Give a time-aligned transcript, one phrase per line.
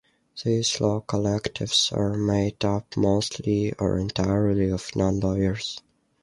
[0.43, 5.79] These law collectives are made up mostly or entirely of non-lawyers.